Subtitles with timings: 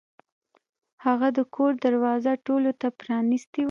[1.05, 3.59] هغه د کور دروازه ټولو ته پرانیستې وه.